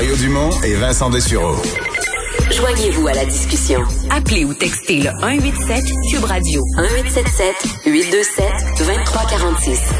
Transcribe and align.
Mario 0.00 0.16
Dumont 0.16 0.48
et 0.64 0.72
Vincent 0.76 1.10
Dessureau. 1.10 1.56
Joignez-vous 2.50 3.06
à 3.08 3.12
la 3.12 3.26
discussion. 3.26 3.82
Appelez 4.08 4.46
ou 4.46 4.54
textez 4.54 5.00
le 5.00 5.10
187 5.10 5.84
Cube 6.10 6.24
Radio 6.24 6.62
1877 6.78 7.84
827 7.84 8.44
2346. 8.78 9.92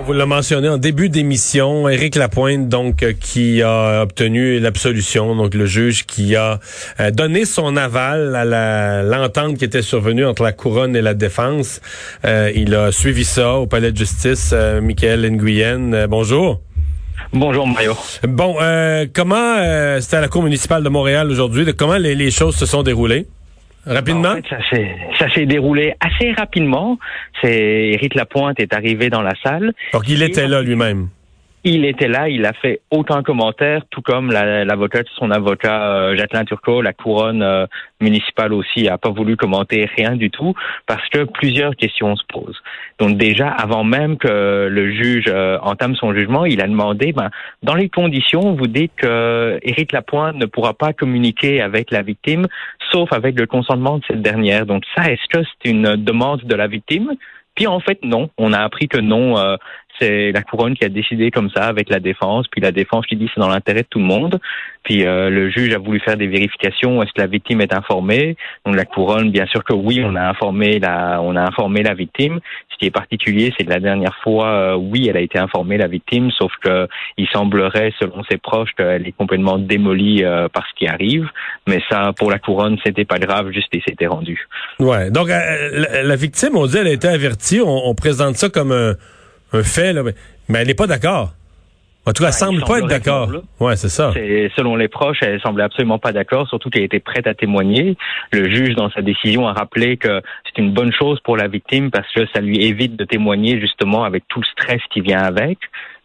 On 0.00 0.02
vous 0.02 0.12
l'a 0.12 0.26
mentionné 0.26 0.68
en 0.68 0.76
début 0.76 1.08
d'émission, 1.08 1.88
Éric 1.88 2.16
Lapointe, 2.16 2.68
donc, 2.68 3.04
euh, 3.04 3.12
qui 3.12 3.62
a 3.62 4.02
obtenu 4.02 4.58
l'absolution, 4.58 5.36
donc 5.36 5.54
le 5.54 5.66
juge 5.66 6.04
qui 6.04 6.34
a 6.34 6.58
euh, 6.98 7.12
donné 7.12 7.44
son 7.44 7.76
aval 7.76 8.34
à 8.34 9.04
l'entente 9.04 9.56
qui 9.56 9.64
était 9.64 9.82
survenue 9.82 10.26
entre 10.26 10.42
la 10.42 10.50
couronne 10.50 10.96
et 10.96 11.02
la 11.02 11.14
défense. 11.14 11.80
Euh, 12.24 12.50
il 12.56 12.74
a 12.74 12.90
suivi 12.90 13.22
ça 13.24 13.52
au 13.52 13.68
palais 13.68 13.92
de 13.92 13.96
justice. 13.96 14.52
Michael 14.82 15.30
Nguyen, 15.30 16.08
bonjour. 16.08 16.60
Bonjour 17.32 17.66
Mario. 17.66 17.94
Bon, 18.24 18.56
comment 19.14 20.00
c'était 20.00 20.16
à 20.16 20.20
la 20.20 20.28
Cour 20.28 20.42
municipale 20.42 20.82
de 20.82 20.88
Montréal 20.88 21.30
aujourd'hui, 21.30 21.66
comment 21.76 21.96
les, 21.96 22.30
choses 22.30 22.56
se 22.56 22.66
sont 22.66 22.82
déroulées? 22.82 23.26
Rapidement? 23.86 24.34
ça 25.18 25.28
s'est 25.34 25.46
déroulé 25.46 25.94
assez 26.00 26.32
rapidement. 26.32 26.98
C'est 27.40 27.90
Éric 27.94 28.14
Lapointe 28.14 28.60
est 28.60 28.72
arrivé 28.74 29.10
dans 29.10 29.22
la 29.22 29.34
salle. 29.42 29.72
Donc 29.92 30.04
il 30.08 30.22
était 30.22 30.46
là 30.46 30.62
lui-même. 30.62 31.08
Il 31.64 31.84
était 31.84 32.08
là, 32.08 32.28
il 32.28 32.44
a 32.44 32.52
fait 32.54 32.80
aucun 32.90 33.22
commentaire, 33.22 33.82
tout 33.90 34.02
comme 34.02 34.32
l'avocat, 34.32 35.02
son 35.16 35.30
avocat 35.30 35.94
euh, 35.94 36.16
Jacqueline 36.16 36.44
Turcot, 36.44 36.82
la 36.82 36.92
couronne 36.92 37.40
euh, 37.40 37.66
municipale 38.00 38.52
aussi, 38.52 38.88
a 38.88 38.98
pas 38.98 39.10
voulu 39.10 39.36
commenter 39.36 39.88
rien 39.96 40.16
du 40.16 40.28
tout 40.28 40.54
parce 40.88 41.08
que 41.10 41.22
plusieurs 41.22 41.76
questions 41.76 42.16
se 42.16 42.24
posent. 42.28 42.60
Donc 42.98 43.16
déjà, 43.16 43.48
avant 43.48 43.84
même 43.84 44.18
que 44.18 44.66
le 44.68 44.92
juge 44.92 45.26
euh, 45.28 45.56
entame 45.62 45.94
son 45.94 46.12
jugement, 46.12 46.46
il 46.46 46.60
a 46.60 46.66
demandé, 46.66 47.12
ben, 47.12 47.30
dans 47.62 47.76
les 47.76 47.88
conditions, 47.88 48.54
vous 48.54 48.66
dites 48.66 48.92
que 48.96 49.60
Éric 49.62 49.92
Lapointe 49.92 50.34
ne 50.34 50.46
pourra 50.46 50.74
pas 50.74 50.92
communiquer 50.92 51.62
avec 51.62 51.92
la 51.92 52.02
victime, 52.02 52.48
sauf 52.90 53.12
avec 53.12 53.38
le 53.38 53.46
consentement 53.46 53.98
de 53.98 54.02
cette 54.08 54.22
dernière. 54.22 54.66
Donc 54.66 54.82
ça, 54.96 55.12
est-ce 55.12 55.28
que 55.28 55.44
c'est 55.44 55.70
une 55.70 55.94
demande 55.94 56.42
de 56.42 56.54
la 56.56 56.66
victime? 56.66 57.12
Puis 57.54 57.66
en 57.66 57.80
fait, 57.80 57.98
non. 58.02 58.30
On 58.38 58.52
a 58.52 58.60
appris 58.60 58.88
que 58.88 58.98
non, 58.98 59.38
euh, 59.38 59.56
c'est 60.02 60.32
la 60.32 60.42
couronne 60.42 60.74
qui 60.74 60.84
a 60.84 60.88
décidé 60.88 61.30
comme 61.30 61.50
ça 61.50 61.64
avec 61.64 61.88
la 61.88 62.00
défense. 62.00 62.46
Puis 62.50 62.60
la 62.60 62.72
défense 62.72 63.06
qui 63.06 63.16
dit 63.16 63.30
c'est 63.32 63.40
dans 63.40 63.48
l'intérêt 63.48 63.82
de 63.82 63.86
tout 63.88 64.00
le 64.00 64.04
monde. 64.04 64.40
Puis 64.82 65.06
euh, 65.06 65.30
le 65.30 65.48
juge 65.50 65.72
a 65.74 65.78
voulu 65.78 66.00
faire 66.00 66.16
des 66.16 66.26
vérifications. 66.26 67.02
Est-ce 67.02 67.12
que 67.12 67.20
la 67.20 67.28
victime 67.28 67.60
est 67.60 67.72
informée? 67.72 68.36
Donc 68.66 68.74
la 68.74 68.84
couronne, 68.84 69.30
bien 69.30 69.46
sûr 69.46 69.62
que 69.62 69.72
oui, 69.72 70.02
on 70.04 70.16
a 70.16 70.22
informé 70.22 70.80
la, 70.80 71.20
on 71.22 71.36
a 71.36 71.42
informé 71.42 71.82
la 71.82 71.94
victime. 71.94 72.40
Ce 72.72 72.76
qui 72.78 72.86
est 72.86 72.90
particulier, 72.90 73.52
c'est 73.56 73.64
que 73.64 73.70
la 73.70 73.78
dernière 73.78 74.16
fois, 74.22 74.48
euh, 74.48 74.74
oui, 74.74 75.06
elle 75.08 75.16
a 75.16 75.20
été 75.20 75.38
informée 75.38 75.78
la 75.78 75.86
victime, 75.86 76.30
sauf 76.32 76.52
que 76.62 76.88
il 77.16 77.28
semblerait, 77.28 77.92
selon 78.00 78.24
ses 78.28 78.38
proches, 78.38 78.70
qu'elle 78.76 79.06
est 79.06 79.16
complètement 79.16 79.58
démolie 79.58 80.24
euh, 80.24 80.48
par 80.48 80.64
ce 80.66 80.74
qui 80.76 80.88
arrive. 80.88 81.28
Mais 81.68 81.80
ça, 81.88 82.12
pour 82.16 82.30
la 82.30 82.40
couronne, 82.40 82.76
c'était 82.84 83.04
pas 83.04 83.18
grave, 83.18 83.50
juste 83.52 83.72
et 83.72 83.82
c'était 83.86 84.08
rendu. 84.08 84.48
Ouais. 84.80 85.10
Donc 85.10 85.28
la, 85.28 86.16
victime, 86.16 86.56
on 86.56 86.66
dit, 86.66 86.78
elle 86.78 86.88
a 86.88 86.92
été 86.92 87.06
avertie. 87.06 87.60
On, 87.64 87.88
on 87.88 87.94
présente 87.94 88.34
ça 88.34 88.48
comme 88.48 88.72
un 88.72 88.94
un 89.52 89.62
fait, 89.62 89.92
là, 89.92 90.02
mais 90.48 90.58
elle 90.58 90.66
n'est 90.66 90.74
pas 90.74 90.86
d'accord. 90.86 91.32
En 92.04 92.12
tout 92.12 92.24
cas, 92.24 92.30
elle 92.30 92.34
semble 92.34 92.62
pas 92.62 92.78
être 92.78 92.88
d'accord. 92.88 93.30
Ouais, 93.60 93.76
c'est 93.76 93.88
ça. 93.88 94.12
Selon 94.56 94.74
les 94.74 94.88
proches, 94.88 95.18
elle 95.20 95.40
semblait 95.40 95.62
absolument 95.62 96.00
pas 96.00 96.12
d'accord, 96.12 96.48
surtout 96.48 96.68
qu'elle 96.68 96.82
était 96.82 96.98
prête 96.98 97.28
à 97.28 97.34
témoigner. 97.34 97.96
Le 98.32 98.50
juge, 98.50 98.74
dans 98.74 98.90
sa 98.90 99.02
décision, 99.02 99.46
a 99.46 99.52
rappelé 99.52 99.96
que 99.96 100.20
c'est 100.44 100.60
une 100.60 100.72
bonne 100.72 100.92
chose 100.92 101.20
pour 101.20 101.36
la 101.36 101.46
victime 101.46 101.92
parce 101.92 102.12
que 102.12 102.26
ça 102.34 102.40
lui 102.40 102.64
évite 102.64 102.96
de 102.96 103.04
témoigner 103.04 103.60
justement 103.60 104.02
avec 104.02 104.24
tout 104.26 104.40
le 104.40 104.46
stress 104.46 104.80
qui 104.90 105.00
vient 105.00 105.20
avec. 105.20 105.58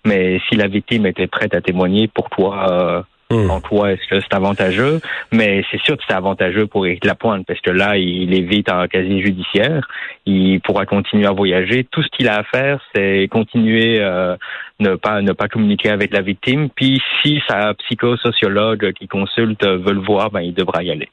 Mais 0.06 0.40
si 0.48 0.56
la 0.56 0.68
victime 0.68 1.08
était 1.08 1.28
prête 1.28 1.56
à 1.56 1.62
témoigner, 1.62 2.08
pour 2.08 2.30
toi, 2.30 2.72
euh, 2.72 3.02
Hmm. 3.30 3.50
En 3.50 3.60
quoi 3.60 3.92
est-ce 3.92 4.08
que 4.10 4.22
c'est 4.22 4.34
avantageux? 4.34 5.02
Mais 5.34 5.62
c'est 5.70 5.82
sûr 5.82 5.98
que 5.98 6.04
c'est 6.08 6.14
avantageux 6.14 6.66
pour 6.66 6.86
Éric 6.88 7.04
Lapointe 7.04 7.46
parce 7.46 7.60
que 7.60 7.72
là, 7.72 7.98
il 7.98 8.34
évite 8.34 8.72
un 8.72 8.88
casier 8.88 9.22
judiciaire. 9.22 9.86
Il 10.26 10.62
pourra 10.62 10.86
continuer 10.86 11.26
à 11.26 11.32
voyager. 11.32 11.86
Tout 11.92 12.02
ce 12.02 12.08
qu'il 12.10 12.30
a 12.30 12.40
à 12.40 12.44
faire, 12.44 12.80
c'est 12.96 13.28
continuer 13.30 14.00
euh, 14.00 14.38
ne 14.80 14.96
pas 14.96 15.22
ne 15.22 15.34
pas 15.34 15.50
communiquer 15.50 15.90
avec 15.90 16.14
la 16.14 16.22
victime. 16.22 16.70
Puis 16.74 17.02
si 17.22 17.42
sa 17.50 17.74
psychosociologue 17.74 18.94
qui 18.94 19.10
consulte 19.10 19.66
veut 19.66 19.94
le 19.94 20.02
voir, 20.02 20.32
ben 20.32 20.42
il 20.42 20.54
devra 20.54 20.84
y 20.84 20.92
aller. 20.92 21.10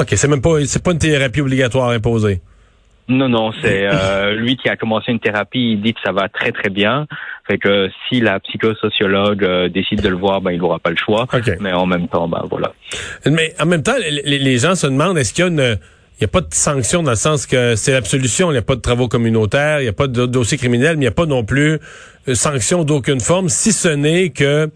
OK, 0.00 0.08
c'est 0.10 0.28
même 0.28 0.42
pas 0.42 0.64
c'est 0.64 0.82
pas 0.82 0.90
une 0.90 0.98
thérapie 0.98 1.40
obligatoire 1.40 1.90
imposée. 1.90 2.40
Non, 3.08 3.28
non, 3.28 3.52
c'est 3.62 3.86
euh, 3.92 4.34
lui 4.34 4.56
qui 4.56 4.68
a 4.68 4.76
commencé 4.76 5.10
une 5.10 5.20
thérapie. 5.20 5.72
Il 5.72 5.80
dit 5.80 5.94
que 5.94 6.00
ça 6.04 6.12
va 6.12 6.28
très 6.28 6.52
très 6.52 6.70
bien. 6.70 7.06
Fait 7.48 7.58
que 7.58 7.88
si 8.08 8.20
la 8.20 8.40
psychosociologue 8.40 9.42
euh, 9.42 9.68
décide 9.68 10.02
de 10.02 10.08
le 10.08 10.16
voir, 10.16 10.42
ben 10.42 10.50
il 10.50 10.58
n'aura 10.58 10.78
pas 10.78 10.90
le 10.90 10.96
choix. 10.96 11.26
Mais 11.60 11.72
en 11.72 11.86
même 11.86 12.06
temps, 12.06 12.28
ben 12.28 12.44
voilà. 12.48 12.74
Mais 13.24 13.54
en 13.58 13.64
même 13.64 13.82
temps, 13.82 13.96
les, 13.98 14.58
gens 14.58 14.74
se 14.74 14.86
demandent 14.86 15.16
est-ce 15.16 15.32
qu'il 15.32 15.44
y 15.44 15.48
a 15.48 15.50
une 15.50 15.78
il 16.20 16.24
n'y 16.24 16.24
a 16.24 16.28
pas 16.28 16.40
de 16.40 16.52
sanction 16.52 17.04
dans 17.04 17.12
le 17.12 17.16
sens 17.16 17.46
que 17.46 17.76
c'est 17.76 17.92
l'absolution, 17.92 18.50
il 18.50 18.54
n'y 18.54 18.58
a 18.58 18.62
pas 18.62 18.74
de 18.74 18.80
travaux 18.80 19.06
communautaires, 19.06 19.78
il 19.78 19.84
n'y 19.84 19.88
a 19.88 19.92
pas 19.92 20.08
de 20.08 20.26
dossier 20.26 20.58
criminel, 20.58 20.96
mais 20.96 21.04
il 21.04 21.06
n'y 21.06 21.06
a 21.06 21.12
pas 21.12 21.26
non 21.26 21.44
plus 21.44 21.78
de 22.26 22.34
sanction 22.34 22.82
d'aucune 22.82 23.20
forme, 23.20 23.48
si 23.48 23.72
ce 23.72 23.86
n'est 23.86 24.30
que 24.30 24.68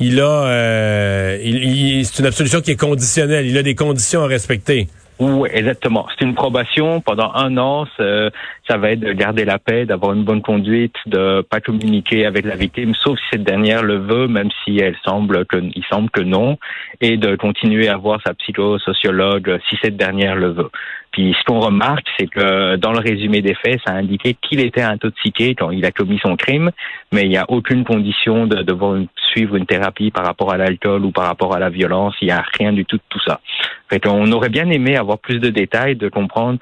il 0.00 0.18
a, 0.18 0.44
euh, 0.46 1.38
il, 1.44 2.06
c'est 2.06 2.20
une 2.20 2.26
absolution 2.26 2.62
qui 2.62 2.70
est 2.70 2.76
conditionnelle, 2.76 3.46
il 3.46 3.58
a 3.58 3.62
des 3.62 3.74
conditions 3.74 4.22
à 4.22 4.26
respecter. 4.26 4.88
Oui, 5.20 5.48
exactement? 5.52 6.06
C'est 6.10 6.24
une 6.24 6.34
probation 6.34 7.00
pendant 7.00 7.32
un 7.34 7.56
an. 7.58 7.86
Ça 7.96 8.76
va 8.76 8.92
être 8.92 9.00
de 9.00 9.12
garder 9.12 9.44
la 9.44 9.58
paix, 9.58 9.84
d'avoir 9.84 10.12
une 10.12 10.22
bonne 10.22 10.42
conduite, 10.42 10.94
de 11.06 11.42
pas 11.42 11.60
communiquer 11.60 12.24
avec 12.24 12.44
la 12.44 12.54
victime, 12.54 12.94
sauf 12.94 13.18
si 13.18 13.24
cette 13.32 13.42
dernière 13.42 13.82
le 13.82 13.96
veut, 13.96 14.28
même 14.28 14.48
si 14.62 14.78
elle 14.78 14.96
semble 15.04 15.44
que, 15.46 15.56
il 15.56 15.84
semble 15.90 16.10
que 16.10 16.20
non, 16.20 16.56
et 17.00 17.16
de 17.16 17.34
continuer 17.34 17.88
à 17.88 17.96
voir 17.96 18.20
sa 18.24 18.34
psychosociologue 18.34 19.58
si 19.68 19.76
cette 19.82 19.96
dernière 19.96 20.36
le 20.36 20.50
veut. 20.50 20.70
Puis 21.10 21.34
ce 21.38 21.44
qu'on 21.44 21.60
remarque, 21.60 22.06
c'est 22.18 22.26
que 22.26 22.76
dans 22.76 22.92
le 22.92 23.00
résumé 23.00 23.40
des 23.40 23.54
faits, 23.54 23.80
ça 23.84 23.94
a 23.94 23.96
indiqué 23.96 24.36
qu'il 24.40 24.60
était 24.60 24.82
intoxiqué 24.82 25.54
quand 25.54 25.70
il 25.70 25.84
a 25.84 25.90
commis 25.90 26.20
son 26.22 26.36
crime, 26.36 26.70
mais 27.12 27.22
il 27.22 27.30
n'y 27.30 27.38
a 27.38 27.46
aucune 27.48 27.84
condition 27.84 28.46
de 28.46 28.62
devoir 28.62 28.98
suivre 29.28 29.56
une 29.56 29.66
thérapie 29.66 30.10
par 30.10 30.24
rapport 30.24 30.52
à 30.52 30.56
l'alcool 30.56 31.04
ou 31.04 31.10
par 31.10 31.26
rapport 31.26 31.54
à 31.54 31.58
la 31.58 31.70
violence. 31.70 32.14
Il 32.20 32.26
n'y 32.26 32.32
a 32.32 32.44
rien 32.58 32.72
du 32.72 32.84
tout 32.84 32.96
de 32.96 33.02
tout 33.08 33.20
ça. 33.26 33.40
Fait 33.88 34.06
on 34.06 34.30
aurait 34.32 34.48
bien 34.48 34.68
aimé 34.70 34.96
avoir 34.96 35.18
plus 35.18 35.38
de 35.38 35.50
détails, 35.50 35.96
de 35.96 36.08
comprendre 36.08 36.58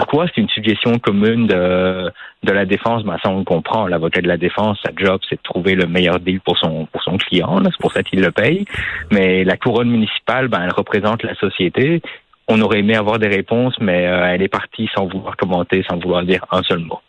pourquoi 0.00 0.26
c'est 0.28 0.40
une 0.40 0.48
suggestion 0.48 0.98
commune 0.98 1.46
de, 1.46 2.10
de 2.42 2.52
la 2.52 2.64
défense. 2.64 3.04
Ben, 3.04 3.18
ça, 3.22 3.28
on 3.28 3.44
comprend. 3.44 3.86
L'avocat 3.86 4.22
de 4.22 4.28
la 4.28 4.38
défense, 4.38 4.78
sa 4.82 4.92
job, 4.96 5.20
c'est 5.28 5.36
de 5.36 5.42
trouver 5.42 5.74
le 5.74 5.86
meilleur 5.86 6.20
deal 6.20 6.40
pour 6.40 6.56
son, 6.56 6.86
pour 6.86 7.02
son 7.02 7.18
client. 7.18 7.60
C'est 7.64 7.80
pour 7.80 7.92
ça 7.92 8.02
qu'il 8.02 8.20
le 8.20 8.30
paye. 8.30 8.64
Mais 9.10 9.44
la 9.44 9.56
couronne 9.58 9.90
municipale, 9.90 10.48
ben, 10.48 10.62
elle 10.64 10.72
représente 10.72 11.22
la 11.22 11.34
société. 11.34 12.00
On 12.48 12.60
aurait 12.62 12.78
aimé 12.78 12.96
avoir 12.96 13.18
des 13.18 13.28
réponses, 13.28 13.74
mais 13.80 14.06
euh, 14.06 14.24
elle 14.26 14.42
est 14.42 14.48
partie 14.48 14.88
sans 14.94 15.06
vouloir 15.06 15.36
commenter, 15.36 15.84
sans 15.88 15.98
vouloir 15.98 16.22
dire 16.22 16.46
un 16.50 16.62
seul 16.62 16.78
mot. 16.78 17.00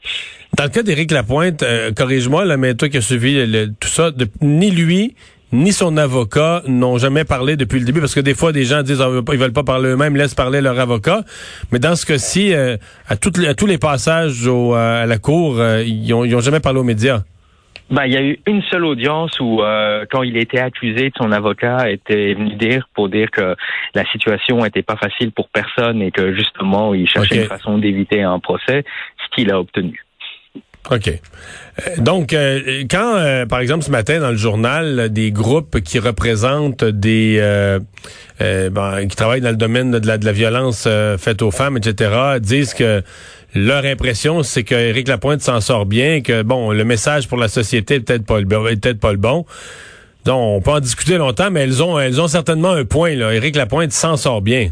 Dans 0.57 0.66
le 0.66 0.69
cas 0.69 0.84
d'Éric 0.84 1.12
Lapointe, 1.12 1.63
euh, 1.63 1.91
corrige-moi, 1.91 2.57
mais 2.57 2.75
toi 2.75 2.89
qui 2.89 2.97
as 2.97 3.01
suivi 3.01 3.72
tout 3.79 3.88
ça, 3.88 4.12
ni 4.41 4.69
lui, 4.69 5.16
ni 5.53 5.72
son 5.72 5.97
avocat 5.97 6.62
n'ont 6.67 6.97
jamais 6.97 7.23
parlé 7.23 7.56
depuis 7.56 7.79
le 7.79 7.85
début, 7.85 8.00
parce 8.00 8.13
que 8.13 8.19
des 8.19 8.35
fois, 8.35 8.51
des 8.51 8.63
gens 8.63 8.84
disent 8.84 9.03
qu'ils 9.28 9.39
veulent 9.39 9.53
pas 9.53 9.63
parler 9.63 9.89
eux-mêmes, 9.89 10.16
laissent 10.16 10.35
parler 10.35 10.62
leur 10.62 10.79
avocat. 10.79 11.23
Mais 11.72 11.79
dans 11.79 11.95
ce 11.95 12.06
cas-ci, 12.06 12.53
euh, 12.53 12.78
à, 13.07 13.13
à, 13.13 13.53
tous 13.56 13.66
les 13.66 13.78
passages 13.78 14.47
au, 14.47 14.73
à 14.73 15.06
la 15.06 15.17
cour, 15.17 15.62
ils, 15.85 16.13
ont, 16.13 16.25
ils 16.25 16.35
ont 16.35 16.41
jamais 16.41 16.59
parlé 16.59 16.79
aux 16.79 16.83
médias. 16.83 17.23
Ben, 17.91 18.06
il 18.06 18.13
y 18.13 18.18
a 18.18 18.23
eu 18.23 18.39
une 18.47 18.62
seule 18.63 18.85
audience 18.85 19.38
où, 19.41 19.62
euh, 19.62 20.06
quand 20.09 20.23
il 20.23 20.38
était 20.38 20.59
accusé, 20.59 21.12
son 21.18 21.33
avocat 21.33 21.89
était 21.91 22.33
venu 22.33 22.56
dire 22.56 22.88
pour 22.94 23.09
dire 23.09 23.29
que 23.29 23.57
la 23.94 24.06
situation 24.06 24.59
n'était 24.59 24.81
pas 24.81 24.95
facile 24.95 25.33
pour 25.33 25.50
personne 25.50 26.01
et 26.01 26.09
que 26.09 26.33
justement, 26.33 26.94
il 26.94 27.09
cherchait 27.09 27.44
une 27.44 27.47
façon 27.50 27.78
d'éviter 27.78 28.23
un 28.23 28.39
procès, 28.39 28.85
ce 29.18 29.35
qu'il 29.35 29.51
a 29.51 29.59
obtenu. 29.59 30.06
OK. 30.90 31.08
Euh, 31.08 31.97
donc, 32.00 32.34
euh, 32.34 32.84
quand, 32.90 33.46
par 33.47 33.59
exemple, 33.59 33.84
ce 33.84 33.92
matin, 33.92 34.19
dans 34.19 34.31
le 34.31 34.38
journal, 34.38 35.09
des 35.09 35.31
groupes 35.31 35.81
qui 35.81 36.00
représentent 36.00 36.83
des... 36.83 37.39
Ben, 38.39 39.07
qui 39.07 39.16
travaillent 39.16 39.42
dans 39.42 39.51
le 39.51 39.56
domaine 39.56 39.92
de 39.92 40.07
la, 40.07 40.18
de 40.18 40.25
la 40.25 40.31
violence 40.31 40.88
faite 41.19 41.44
aux 41.44 41.51
femmes, 41.51 41.78
etc., 41.78 42.39
disent 42.39 42.74
que 42.74 43.04
leur 43.54 43.86
impression, 43.86 44.44
c'est 44.44 44.63
que 44.63 44.75
Éric 44.75 45.07
Lapointe 45.07 45.42
s'en 45.42 45.60
sort 45.62 45.86
bien, 45.86 46.22
que 46.22 46.42
bon, 46.42 46.72
le 46.72 46.83
message 46.83 47.28
pour 47.28 47.38
la 47.38 47.48
société 47.48 47.95
est 47.95 48.00
peut-être 48.00 48.25
pas 48.25 48.36
pas 48.36 49.12
le 49.12 49.18
bon. 49.18 49.45
Donc, 50.25 50.57
on 50.57 50.62
peut 50.62 50.72
en 50.72 50.80
discuter 50.80 51.18
longtemps, 51.18 51.51
mais 51.51 51.62
elles 51.62 51.83
ont 51.83 52.00
elles 52.00 52.22
ont 52.22 52.28
certainement 52.28 52.72
un 52.72 52.86
point 52.86 53.16
là. 53.16 53.33
Éric 53.33 53.56
Lapointe 53.56 53.92
s'en 53.92 54.18
sort 54.18 54.42
bien. 54.42 54.69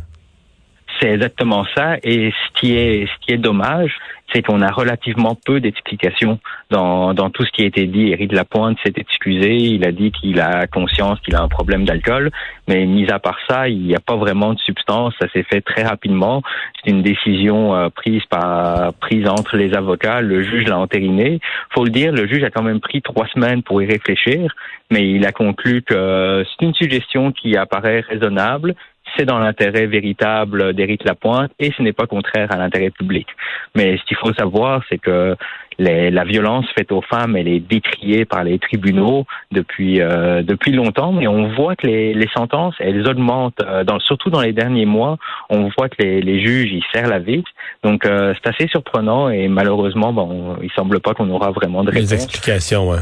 C'est 1.00 1.09
exactement 1.09 1.65
ça. 1.75 1.97
Et 2.03 2.31
ce 2.31 2.59
qui 2.59 2.75
est 2.75 3.06
ce 3.06 3.25
qui 3.25 3.33
est 3.33 3.38
dommage, 3.38 3.91
c'est 4.33 4.41
qu'on 4.43 4.61
a 4.61 4.71
relativement 4.71 5.35
peu 5.45 5.59
d'explications 5.59 6.39
dans, 6.69 7.13
dans 7.13 7.29
tout 7.29 7.43
ce 7.45 7.51
qui 7.51 7.63
a 7.63 7.65
été 7.65 7.85
dit. 7.87 8.11
Éric 8.11 8.31
Lapointe 8.31 8.77
s'est 8.83 8.93
excusé, 8.95 9.55
il 9.55 9.85
a 9.85 9.91
dit 9.91 10.11
qu'il 10.11 10.39
a 10.39 10.67
conscience 10.67 11.19
qu'il 11.21 11.35
a 11.35 11.41
un 11.41 11.47
problème 11.47 11.85
d'alcool, 11.85 12.31
mais 12.67 12.85
mis 12.85 13.09
à 13.11 13.19
part 13.19 13.37
ça, 13.47 13.69
il 13.69 13.81
n'y 13.81 13.95
a 13.95 13.99
pas 13.99 14.15
vraiment 14.15 14.53
de 14.53 14.59
substance. 14.59 15.13
Ça 15.19 15.27
s'est 15.33 15.43
fait 15.43 15.61
très 15.61 15.83
rapidement. 15.83 16.41
C'est 16.83 16.91
une 16.91 17.01
décision 17.01 17.75
euh, 17.75 17.89
prise 17.89 18.23
par 18.29 18.93
prise 18.93 19.27
entre 19.27 19.57
les 19.57 19.73
avocats. 19.73 20.21
Le 20.21 20.43
juge 20.43 20.65
l'a 20.65 20.77
entériné. 20.77 21.39
Faut 21.71 21.83
le 21.83 21.91
dire, 21.91 22.11
le 22.11 22.27
juge 22.27 22.43
a 22.43 22.49
quand 22.49 22.63
même 22.63 22.79
pris 22.79 23.01
trois 23.01 23.27
semaines 23.27 23.63
pour 23.63 23.81
y 23.81 23.85
réfléchir, 23.85 24.53
mais 24.91 25.09
il 25.09 25.25
a 25.25 25.31
conclu 25.31 25.81
que 25.81 26.45
c'est 26.45 26.65
une 26.65 26.73
suggestion 26.73 27.31
qui 27.31 27.55
apparaît 27.57 28.01
raisonnable 28.01 28.75
c'est 29.17 29.25
dans 29.25 29.39
l'intérêt 29.39 29.88
véritable 29.88 30.73
d'Éric 30.73 31.03
Lapointe 31.03 31.51
et 31.59 31.71
ce 31.75 31.81
n'est 31.81 31.94
pas 31.94 32.07
contraire 32.07 32.51
à 32.51 32.57
l'intérêt 32.57 32.89
public. 32.89 33.27
Mais 33.75 33.97
ce 33.97 34.03
qu'il 34.03 34.17
faut 34.17 34.33
savoir, 34.33 34.81
c'est 34.89 34.97
que 34.97 35.35
la 35.79 36.23
violence 36.25 36.65
faite 36.77 36.91
aux 36.91 37.01
femmes, 37.01 37.35
elle 37.38 37.47
est 37.47 37.59
décriée 37.59 38.25
par 38.25 38.44
les 38.44 38.59
tribunaux 38.59 39.25
depuis 39.51 40.01
euh, 40.01 40.41
depuis 40.44 40.73
longtemps, 40.73 41.13
mais 41.13 41.27
on 41.27 41.53
voit 41.53 41.75
que 41.75 41.88
les, 41.88 42.13
les 42.13 42.27
sentences, 42.35 42.75
elles 42.79 43.07
augmentent, 43.07 43.61
euh, 43.63 43.83
dans, 43.83 44.00
surtout 44.00 44.29
dans 44.29 44.41
les 44.41 44.51
derniers 44.51 44.85
mois. 44.85 45.17
On 45.50 45.69
voit 45.77 45.88
que 45.88 45.95
les, 46.00 46.21
les 46.21 46.41
juges, 46.45 46.71
ils 46.71 46.83
serrent 46.94 47.07
la 47.07 47.19
vis. 47.19 47.44
Donc 47.83 48.06
euh, 48.06 48.33
c'est 48.35 48.50
assez 48.50 48.67
surprenant 48.67 49.29
et 49.29 49.47
malheureusement, 49.47 50.11
bon, 50.11 50.57
il 50.61 50.71
semble 50.71 51.00
pas 51.00 51.13
qu'on 51.13 51.29
aura 51.29 51.51
vraiment 51.51 51.83
de 51.83 51.91
réponse. 51.91 52.11
Les 52.11 52.13
explications, 52.13 52.89
ouais. 52.89 53.00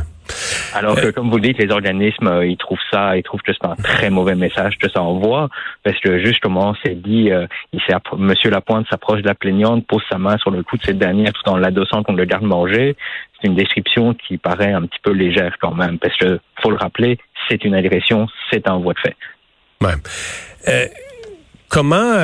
Alors 0.74 0.95
que, 0.95 1.12
comme 1.12 1.29
vous 1.29 1.39
dites, 1.39 1.57
les 1.57 1.71
organismes, 1.71 2.27
euh, 2.27 2.45
ils 2.45 2.57
trouvent 2.57 2.77
ça, 2.91 3.18
ils 3.18 3.24
trouvent 3.24 3.41
que 3.41 3.53
c'est 3.53 3.68
un 3.68 3.75
très 3.75 4.09
mauvais 4.09 4.35
message 4.35 4.77
que 4.77 4.89
ça 4.89 5.01
envoie, 5.01 5.50
parce 5.83 6.00
que 6.00 6.24
juste 6.24 6.39
comme 6.39 6.57
on 6.57 6.75
s'est 6.85 6.95
dit, 6.95 7.31
euh, 7.31 7.47
Monsieur 8.18 8.50
Lapointe 8.50 8.88
s'approche 8.89 9.21
de 9.21 9.27
la 9.27 9.35
plaignante, 9.35 9.85
pose 9.88 10.03
sa 10.09 10.18
main 10.18 10.38
sur 10.38 10.51
le 10.51 10.63
cou 10.63 10.77
de 10.77 10.83
cette 10.83 10.97
dernière 10.97 11.33
tout 11.33 11.50
en 11.50 11.57
l'adossant 11.57 12.03
qu'on 12.03 12.13
le 12.13 12.25
garde 12.25 12.44
manger. 12.44 12.95
C'est 13.39 13.47
une 13.47 13.56
description 13.56 14.13
qui 14.13 14.38
paraît 14.38 14.74
un 14.74 14.81
petit 14.83 15.00
peu 15.03 15.12
légère 15.12 15.56
quand 15.59 15.74
même, 15.74 16.00
parce 16.00 16.15
que 16.18 16.39
faut 16.62 16.71
le 16.71 16.77
rappeler, 16.77 17.18
c'est 17.50 17.63
une 17.63 17.75
agression, 17.75 18.27
c'est 18.51 18.68
un 18.68 18.77
voie 18.77 18.94
de 18.94 19.00
fait. 19.00 19.15
Ouais. 19.81 19.94
Euh, 20.68 20.85
comment 21.69 22.15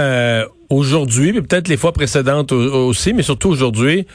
aujourd'hui, 0.69 1.33
peut-être 1.33 1.67
les 1.67 1.77
fois 1.77 1.91
précédentes 1.91 2.51
aussi, 2.51 3.13
mais 3.13 3.21
surtout 3.21 3.49
aujourd'hui, 3.49 4.07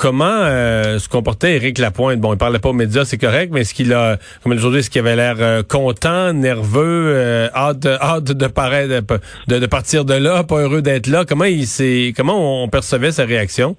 comment 0.00 0.24
euh, 0.24 0.98
se 0.98 1.10
comportait 1.10 1.56
Éric 1.56 1.78
Lapointe? 1.78 2.18
Bon, 2.18 2.32
il 2.32 2.38
parlait 2.38 2.58
pas 2.58 2.70
aux 2.70 2.72
médias, 2.72 3.04
c'est 3.04 3.18
correct, 3.18 3.50
mais 3.52 3.60
est-ce 3.60 3.74
qu'il 3.74 3.92
a, 3.92 4.16
comme 4.42 4.52
aujourd'hui, 4.52 4.80
est-ce 4.80 4.88
qu'il 4.88 5.00
avait 5.00 5.14
l'air 5.14 5.36
euh, 5.40 5.62
content, 5.62 6.32
nerveux, 6.32 7.12
euh, 7.14 7.48
hâte, 7.54 7.84
hâte 7.84 8.32
de, 8.32 8.46
paraître, 8.46 9.04
de, 9.46 9.58
de, 9.58 9.66
partir 9.66 10.06
de 10.06 10.14
là, 10.14 10.42
pas 10.42 10.56
heureux 10.56 10.80
d'être 10.80 11.06
là? 11.06 11.24
Comment 11.28 11.44
il 11.44 11.66
s'est, 11.66 12.14
comment 12.16 12.64
on 12.64 12.68
percevait 12.68 13.12
sa 13.12 13.26
réaction? 13.26 13.76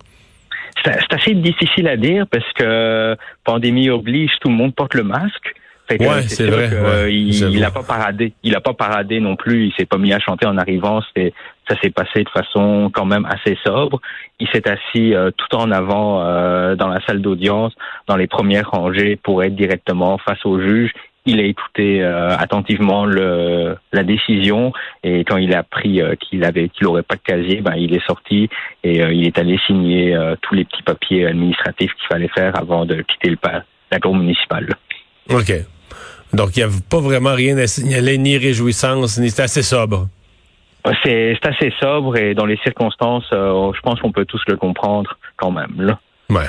C'est 0.85 1.11
assez 1.11 1.33
difficile 1.33 1.87
à 1.87 1.97
dire 1.97 2.25
parce 2.31 2.49
que 2.53 3.17
pandémie 3.43 3.89
oblige, 3.89 4.31
tout 4.41 4.49
le 4.49 4.55
monde 4.55 4.75
porte 4.75 4.93
le 4.93 5.03
masque. 5.03 5.55
Ouais, 5.99 6.21
c'est 6.27 6.45
vrai. 6.45 7.11
il 7.11 7.59
n'a 7.59 7.71
pas 7.71 7.83
paradé. 7.83 8.31
Il 8.43 8.55
a 8.55 8.61
pas 8.61 8.73
paradé 8.73 9.19
non 9.19 9.35
plus. 9.35 9.65
Il 9.65 9.73
s'est 9.73 9.85
pas 9.85 9.97
mis 9.97 10.13
à 10.13 10.19
chanter 10.19 10.45
en 10.45 10.57
arrivant. 10.57 11.01
C'était 11.01 11.33
ça 11.67 11.75
s'est 11.81 11.89
passé 11.89 12.23
de 12.23 12.29
façon 12.29 12.91
quand 12.93 13.05
même 13.05 13.25
assez 13.25 13.57
sobre. 13.63 13.99
Il 14.39 14.47
s'est 14.49 14.67
assis 14.67 15.13
euh, 15.13 15.31
tout 15.31 15.55
en 15.55 15.71
avant 15.71 16.21
euh, 16.21 16.75
dans 16.75 16.87
la 16.87 16.99
salle 17.05 17.21
d'audience, 17.21 17.73
dans 18.07 18.15
les 18.15 18.27
premières 18.27 18.69
rangées, 18.71 19.15
pour 19.15 19.43
être 19.43 19.55
directement 19.55 20.17
face 20.17 20.45
au 20.45 20.59
juge. 20.59 20.91
Il 21.25 21.39
a 21.39 21.43
écouté 21.43 22.01
euh, 22.01 22.35
attentivement 22.35 23.05
le, 23.05 23.77
la 23.93 24.03
décision 24.03 24.73
et 25.03 25.23
quand 25.23 25.37
il 25.37 25.53
a 25.53 25.59
appris 25.59 26.01
qu'il 26.19 26.43
avait 26.43 26.69
qu'il 26.69 26.87
aurait 26.87 27.03
pas 27.03 27.15
de 27.15 27.21
casier, 27.21 27.61
ben 27.61 27.75
il 27.75 27.93
est 27.93 28.05
sorti 28.07 28.49
et 28.83 29.01
il 29.01 29.27
est 29.27 29.37
allé 29.37 29.59
signer 29.67 30.17
tous 30.41 30.55
les 30.55 30.65
petits 30.65 30.81
papiers 30.81 31.27
administratifs 31.27 31.93
qu'il 31.93 32.07
fallait 32.07 32.27
faire 32.29 32.57
avant 32.57 32.85
de 32.85 33.03
quitter 33.03 33.29
le 33.29 33.37
la 33.91 33.99
cour 33.99 34.15
municipale. 34.15 34.69
Ok. 35.29 35.53
Donc 36.33 36.57
il 36.57 36.65
n'y 36.65 36.71
a 36.71 36.75
pas 36.89 36.99
vraiment 36.99 37.35
rien 37.35 37.55
à 37.57 37.67
signaler, 37.67 38.17
ni 38.17 38.37
réjouissance, 38.37 39.19
ni 39.19 39.29
c'est 39.29 39.43
assez 39.43 39.61
sobre. 39.61 40.07
C'est 41.03 41.37
assez 41.43 41.73
sobre 41.79 42.17
et 42.17 42.33
dans 42.33 42.45
les 42.45 42.57
circonstances, 42.57 43.29
euh, 43.33 43.71
je 43.73 43.81
pense 43.81 43.99
qu'on 43.99 44.11
peut 44.11 44.25
tous 44.25 44.41
le 44.47 44.57
comprendre 44.57 45.17
quand 45.37 45.51
même. 45.51 45.73
Là. 45.77 45.99
Ouais. 46.29 46.47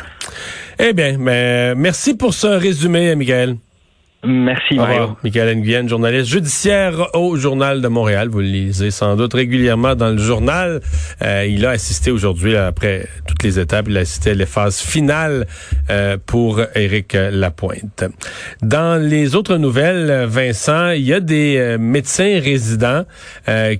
Eh 0.78 0.92
bien, 0.92 1.16
mais 1.18 1.74
merci 1.74 2.16
pour 2.16 2.32
ce 2.32 2.46
résumé, 2.46 3.14
Michael. 3.14 3.56
Merci, 4.24 4.76
Mario. 4.76 5.16
Michael 5.24 5.56
Nguyen, 5.56 5.88
journaliste 5.88 6.30
judiciaire 6.30 7.08
au 7.14 7.34
Journal 7.36 7.80
de 7.80 7.88
Montréal. 7.88 8.28
Vous 8.28 8.38
le 8.38 8.46
lisez 8.46 8.92
sans 8.92 9.16
doute 9.16 9.34
régulièrement 9.34 9.96
dans 9.96 10.10
le 10.10 10.18
journal. 10.18 10.80
Euh, 11.22 11.44
il 11.44 11.66
a 11.66 11.70
assisté 11.70 12.12
aujourd'hui, 12.12 12.56
après 12.56 13.08
toutes 13.26 13.42
les 13.42 13.58
étapes, 13.58 13.86
il 13.88 13.96
a 13.96 14.00
assisté 14.02 14.30
à 14.30 14.34
les 14.34 14.46
phases 14.46 14.78
finales 14.78 15.48
euh, 15.90 16.18
pour 16.24 16.60
Éric 16.76 17.14
Lapointe. 17.14 18.04
Dans 18.62 19.02
les 19.02 19.34
autres 19.34 19.56
nouvelles, 19.56 20.26
Vincent, 20.28 20.90
il 20.90 21.02
y 21.02 21.12
a 21.12 21.18
des 21.18 21.56
euh, 21.56 21.78
médecins 21.78 22.38
résidents 22.40 23.04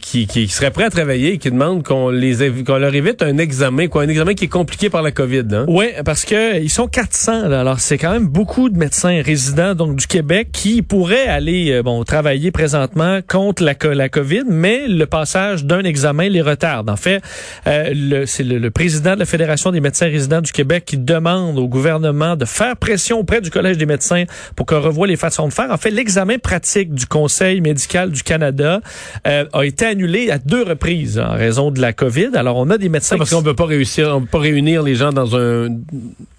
qui, 0.00 0.26
qui, 0.26 0.48
seraient 0.48 0.72
prêts 0.72 0.84
à 0.84 0.90
travailler 0.90 1.34
et 1.34 1.38
qui 1.38 1.52
demandent 1.52 1.84
qu'on 1.84 2.08
les 2.10 2.64
qu'on 2.64 2.78
leur 2.78 2.94
évite 2.94 3.22
un 3.22 3.38
examen, 3.38 3.86
quoi, 3.86 4.02
un 4.02 4.08
examen 4.08 4.34
qui 4.34 4.46
est 4.46 4.48
compliqué 4.48 4.90
par 4.90 5.02
la 5.02 5.12
COVID. 5.12 5.44
Hein? 5.52 5.66
Oui, 5.68 5.86
parce 6.04 6.24
que 6.24 6.60
ils 6.60 6.70
sont 6.70 6.88
400. 6.88 7.48
Là. 7.48 7.60
Alors, 7.60 7.78
c'est 7.78 7.96
quand 7.96 8.10
même 8.10 8.26
beaucoup 8.26 8.68
de 8.68 8.76
médecins 8.76 9.22
résidents 9.24 9.74
donc 9.76 9.94
du 9.96 10.06
Québec 10.08 10.31
qui 10.52 10.82
pourrait 10.82 11.26
aller 11.26 11.72
euh, 11.72 11.82
bon 11.82 12.02
travailler 12.04 12.50
présentement 12.50 13.20
contre 13.26 13.62
la, 13.62 13.74
la 13.94 14.08
COVID, 14.08 14.44
mais 14.48 14.88
le 14.88 15.06
passage 15.06 15.64
d'un 15.64 15.82
examen 15.82 16.28
les 16.28 16.40
retarde. 16.40 16.88
En 16.88 16.96
fait, 16.96 17.22
euh, 17.66 18.24
c'est 18.26 18.42
le, 18.42 18.70
président 18.70 19.14
de 19.14 19.18
la 19.18 19.26
Fédération 19.26 19.70
des 19.70 19.80
médecins 19.80 20.06
résidents 20.06 20.40
du 20.40 20.52
Québec 20.52 20.84
qui 20.86 20.96
demande 20.98 21.58
au 21.58 21.68
gouvernement 21.68 22.36
de 22.36 22.44
faire 22.44 22.76
pression 22.76 23.18
auprès 23.18 23.40
du 23.40 23.50
Collège 23.50 23.76
des 23.76 23.86
médecins 23.86 24.24
pour 24.56 24.66
qu'on 24.66 24.80
revoie 24.80 25.06
les 25.06 25.16
façons 25.16 25.48
de 25.48 25.52
faire. 25.52 25.70
En 25.70 25.76
fait, 25.76 25.90
l'examen 25.90 26.38
pratique 26.38 26.94
du 26.94 27.06
Conseil 27.06 27.60
médical 27.60 28.10
du 28.10 28.22
Canada 28.22 28.80
euh, 29.26 29.44
a 29.52 29.64
été 29.64 29.84
annulé 29.84 30.30
à 30.30 30.38
deux 30.38 30.62
reprises 30.62 31.18
en 31.18 31.32
raison 31.32 31.70
de 31.70 31.80
la 31.80 31.92
COVID. 31.92 32.30
Alors, 32.34 32.56
on 32.56 32.70
a 32.70 32.78
des 32.78 32.88
médecins... 32.88 33.18
parce 33.18 33.30
qu'on 33.30 33.40
ne 33.40 33.44
peut 33.44 33.54
pas 33.54 33.66
réussir, 33.66 34.12
on 34.16 34.22
peut 34.22 34.26
pas 34.26 34.38
réunir 34.38 34.82
les 34.82 34.94
gens 34.94 35.12
dans 35.12 35.36
un 35.36 35.68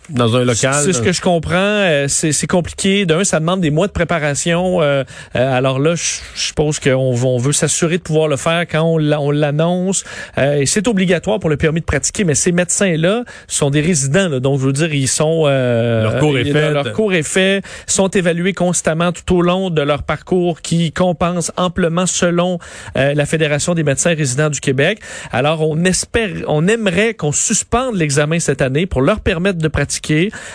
dans 0.10 0.36
un 0.36 0.44
local. 0.44 0.76
C'est 0.84 0.94
ce 0.94 1.02
que 1.02 1.12
je 1.12 1.22
comprends. 1.22 1.54
Euh, 1.58 2.08
c'est 2.08 2.48
compliqué. 2.48 3.06
D'un, 3.06 3.24
ça 3.24 3.40
demande 3.40 3.62
des 3.62 3.72
mois 3.72 3.88
de 3.88 3.92
préparation. 3.92 4.82
Euh, 4.82 5.04
euh, 5.36 5.58
alors 5.58 5.80
là, 5.80 5.96
je 5.96 6.20
suppose 6.36 6.80
qu'on 6.80 7.16
on 7.24 7.38
veut 7.38 7.54
s'assurer 7.54 7.98
de 7.98 8.04
pouvoir 8.04 8.28
le 8.28 8.36
faire 8.36 8.66
quand 8.70 8.84
on 8.84 8.98
l'annonce. 8.98 10.04
et 10.38 10.66
c'est 10.66 10.88
obligatoire 10.88 11.40
pour 11.40 11.50
le 11.50 11.58
permis 11.58 11.80
de 11.80 11.86
pratiquer. 11.86 12.24
Mais 12.24 12.36
ces 12.36 12.52
médecins-là 12.52 13.24
sont 13.48 13.70
des 13.70 13.82
résidents. 13.82 14.40
donc, 14.40 14.60
je 14.60 14.66
veux 14.66 14.74
dire, 14.74 14.94
ils 14.94 15.08
sont... 15.08 15.46
leur 15.46 16.20
cours 16.20 16.38
est 16.38 16.52
fait. 16.52 16.72
Leur 16.72 16.92
cours 16.94 17.14
est 17.14 17.24
fait. 17.24 17.64
sont 17.88 18.10
évalués 18.10 18.54
constamment 18.54 19.12
tout 19.12 19.36
au 19.36 19.42
long 19.42 19.70
de 19.70 19.82
leur 19.82 20.04
parcours 20.04 20.62
qui 20.62 20.92
compense 20.92 21.52
amplement 21.58 22.06
selon 22.06 22.60
la 22.96 23.26
Fédération 23.26 23.74
des 23.74 23.84
médecins 23.84 24.14
résidents 24.14 24.50
du 24.50 24.60
Québec. 24.60 25.00
Alors, 25.32 25.68
on 25.68 25.84
espère, 25.86 26.30
on 26.48 26.68
aimerait 26.68 27.14
qu'on 27.14 27.32
suspende 27.32 27.96
l'examen 27.96 28.40
cette 28.40 28.62
année 28.62 28.86
pour 28.86 29.02
leur 29.02 29.20
permettre 29.20 29.60
de 29.60 29.68
pratiquer 29.68 29.93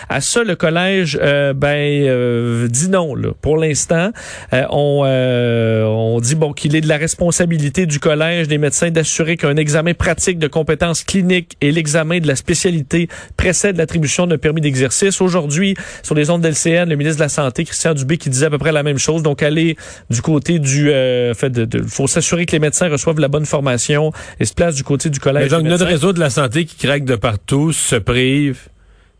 à 0.09 0.21
ça, 0.21 0.43
le 0.43 0.55
collège 0.55 1.17
euh, 1.21 1.53
ben 1.53 1.69
euh, 1.69 2.67
dit 2.67 2.89
non. 2.89 3.15
Là. 3.15 3.29
Pour 3.41 3.57
l'instant, 3.57 4.11
euh, 4.53 4.63
on, 4.69 5.03
on 5.05 6.19
dit 6.19 6.35
bon 6.35 6.53
qu'il 6.53 6.75
est 6.75 6.81
de 6.81 6.87
la 6.87 6.97
responsabilité 6.97 7.85
du 7.85 7.99
collège 7.99 8.47
des 8.47 8.57
médecins 8.57 8.89
d'assurer 8.89 9.37
qu'un 9.37 9.55
examen 9.55 9.93
pratique 9.93 10.39
de 10.39 10.47
compétences 10.47 11.03
cliniques 11.03 11.55
et 11.61 11.71
l'examen 11.71 12.19
de 12.19 12.27
la 12.27 12.35
spécialité 12.35 13.07
précède 13.37 13.77
l'attribution 13.77 14.27
d'un 14.27 14.37
permis 14.37 14.61
d'exercice. 14.61 15.21
Aujourd'hui, 15.21 15.75
sur 16.03 16.15
les 16.15 16.29
ondes 16.29 16.41
d'LCN, 16.41 16.89
le 16.89 16.95
ministre 16.95 17.17
de 17.17 17.23
la 17.23 17.29
Santé, 17.29 17.63
Christian 17.63 17.93
Dubé, 17.93 18.17
qui 18.17 18.29
disait 18.29 18.47
à 18.47 18.49
peu 18.49 18.57
près 18.57 18.71
la 18.71 18.83
même 18.83 18.97
chose. 18.97 19.23
Donc, 19.23 19.43
aller 19.43 19.77
du 20.09 20.21
côté 20.21 20.59
du... 20.59 20.87
fait, 21.35 21.49
de, 21.49 21.83
faut 21.87 22.07
s'assurer 22.07 22.45
que 22.45 22.51
les 22.51 22.59
médecins 22.59 22.89
reçoivent 22.89 23.19
la 23.19 23.27
bonne 23.27 23.45
formation 23.45 24.11
et 24.39 24.45
se 24.45 24.53
place 24.53 24.75
du 24.75 24.83
côté 24.83 25.09
du 25.09 25.19
collège. 25.19 25.53
Mais 25.53 25.69
notre 25.69 25.85
réseau 25.85 26.13
de 26.13 26.19
la 26.19 26.29
santé 26.29 26.65
qui 26.65 26.75
craque 26.75 27.05
de 27.05 27.15
partout 27.15 27.71
se 27.71 27.95
prive 27.95 28.69